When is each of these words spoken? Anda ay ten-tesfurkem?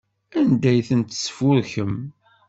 Anda 0.39 0.69
ay 0.71 0.79
ten-tesfurkem? 0.87 1.95